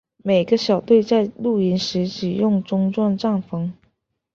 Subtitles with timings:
[0.23, 3.69] 每个小队在露营时使用钟状帐篷。